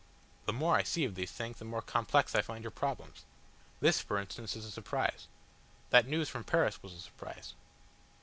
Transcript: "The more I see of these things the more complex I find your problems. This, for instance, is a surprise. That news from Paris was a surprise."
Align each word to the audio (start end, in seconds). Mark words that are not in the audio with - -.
"The 0.47 0.53
more 0.53 0.75
I 0.77 0.81
see 0.81 1.05
of 1.05 1.13
these 1.13 1.31
things 1.31 1.59
the 1.59 1.65
more 1.65 1.83
complex 1.83 2.33
I 2.33 2.41
find 2.41 2.63
your 2.63 2.71
problems. 2.71 3.23
This, 3.81 4.01
for 4.01 4.17
instance, 4.17 4.55
is 4.55 4.65
a 4.65 4.71
surprise. 4.71 5.27
That 5.91 6.07
news 6.07 6.27
from 6.27 6.43
Paris 6.43 6.81
was 6.81 6.93
a 6.93 6.99
surprise." 6.99 7.53